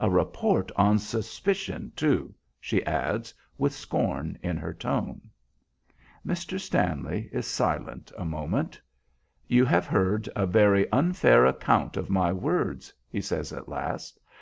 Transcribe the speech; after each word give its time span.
A 0.00 0.10
report 0.10 0.72
on 0.74 0.98
suspicion, 0.98 1.92
too," 1.94 2.34
she 2.58 2.84
adds, 2.84 3.32
with 3.56 3.72
scorn 3.72 4.36
in 4.42 4.56
her 4.56 4.74
tone. 4.74 5.30
Mr. 6.26 6.58
Stanley 6.58 7.28
is 7.32 7.46
silent 7.46 8.10
a 8.18 8.24
moment. 8.24 8.80
"You 9.46 9.64
have 9.66 9.86
heard 9.86 10.28
a 10.34 10.46
very 10.48 10.90
unfair 10.90 11.46
account 11.46 11.96
of 11.96 12.10
my 12.10 12.32
words," 12.32 12.92
he 13.08 13.20
says 13.20 13.52
at 13.52 13.68
last. 13.68 14.18